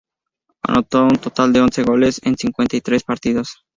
[0.63, 3.57] Anotó un total de once goles en cincuenta y tres partidos.